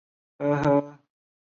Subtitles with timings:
[0.03, 0.03] 无
[0.45, 0.93] 线感测网路。